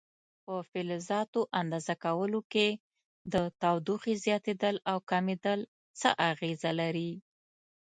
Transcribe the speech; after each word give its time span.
په 0.45 0.55
فلزاتو 0.69 1.41
اندازه 1.61 1.95
کولو 2.05 2.39
کې 2.53 2.67
د 3.33 3.35
تودوخې 3.61 4.13
زیاتېدل 4.25 4.75
او 4.91 4.97
کمېدل 5.09 5.59
څه 5.99 6.09
اغېزه 6.31 6.71
لري؟ 6.81 7.11